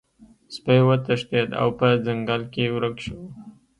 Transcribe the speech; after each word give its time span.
سپی 0.55 0.79
وتښتید 0.87 1.49
او 1.61 1.67
په 1.79 1.87
ځنګل 2.05 2.41
کې 2.53 2.63
ورک 2.75 2.97
شو. 3.05 3.19